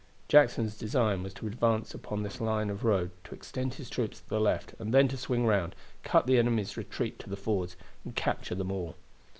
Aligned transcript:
Jackson's 0.27 0.75
design 0.75 1.21
was 1.21 1.31
to 1.35 1.45
advance 1.45 1.93
upon 1.93 2.23
this 2.23 2.41
line 2.41 2.71
of 2.71 2.83
road, 2.83 3.11
to 3.23 3.35
extend 3.35 3.75
his 3.75 3.87
troops 3.87 4.17
to 4.19 4.29
the 4.29 4.39
left 4.41 4.73
and 4.79 4.91
then 4.95 5.07
to 5.07 5.15
swing 5.15 5.45
round, 5.45 5.75
cut 6.01 6.25
the 6.25 6.39
enemy's 6.39 6.75
retreat 6.75 7.19
to 7.19 7.29
the 7.29 7.37
fords, 7.37 7.75
and 8.03 8.15
capture 8.15 8.55
them 8.55 8.71
all. 8.71 8.95